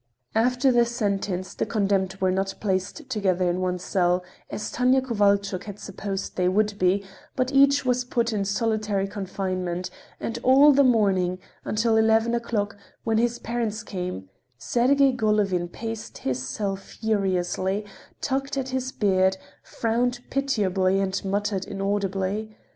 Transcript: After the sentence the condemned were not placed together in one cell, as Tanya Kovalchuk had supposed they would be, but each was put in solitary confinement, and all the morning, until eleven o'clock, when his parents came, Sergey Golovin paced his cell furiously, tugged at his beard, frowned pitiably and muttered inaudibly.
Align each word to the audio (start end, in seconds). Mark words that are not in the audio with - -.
After 0.33 0.71
the 0.71 0.83
sentence 0.83 1.53
the 1.53 1.63
condemned 1.67 2.15
were 2.15 2.31
not 2.31 2.55
placed 2.59 3.07
together 3.07 3.47
in 3.47 3.61
one 3.61 3.77
cell, 3.77 4.23
as 4.49 4.71
Tanya 4.71 4.99
Kovalchuk 4.99 5.65
had 5.65 5.77
supposed 5.77 6.35
they 6.35 6.49
would 6.49 6.79
be, 6.79 7.05
but 7.35 7.51
each 7.51 7.85
was 7.85 8.03
put 8.03 8.33
in 8.33 8.43
solitary 8.43 9.07
confinement, 9.07 9.91
and 10.19 10.39
all 10.41 10.71
the 10.71 10.83
morning, 10.83 11.37
until 11.65 11.97
eleven 11.97 12.33
o'clock, 12.33 12.75
when 13.03 13.19
his 13.19 13.37
parents 13.37 13.83
came, 13.83 14.27
Sergey 14.57 15.11
Golovin 15.11 15.71
paced 15.71 16.17
his 16.17 16.41
cell 16.41 16.75
furiously, 16.75 17.85
tugged 18.21 18.57
at 18.57 18.69
his 18.69 18.91
beard, 18.91 19.37
frowned 19.61 20.21
pitiably 20.31 20.99
and 20.99 21.23
muttered 21.23 21.65
inaudibly. 21.67 22.57